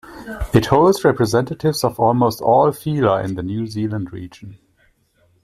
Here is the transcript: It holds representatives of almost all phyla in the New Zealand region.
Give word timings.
It 0.51 0.65
holds 0.65 1.03
representatives 1.05 1.83
of 1.83 1.99
almost 1.99 2.41
all 2.41 2.71
phyla 2.71 3.23
in 3.23 3.35
the 3.35 3.43
New 3.43 3.67
Zealand 3.67 4.11
region. 4.11 4.57